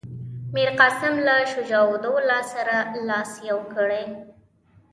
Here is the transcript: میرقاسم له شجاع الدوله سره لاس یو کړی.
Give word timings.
میرقاسم 0.53 1.15
له 1.27 1.35
شجاع 1.51 1.85
الدوله 1.93 2.39
سره 2.53 2.75
لاس 3.07 3.31
یو 3.49 3.59
کړی. 3.73 4.05